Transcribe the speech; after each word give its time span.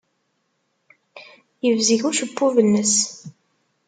Yebzeg 1.65 2.01
ucebbub-nnes. 2.09 2.95